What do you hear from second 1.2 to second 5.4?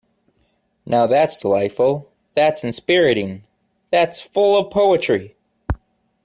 delightful, that's inspiriting, that's full of poetry!